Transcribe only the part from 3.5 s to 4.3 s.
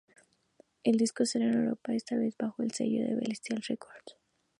Records".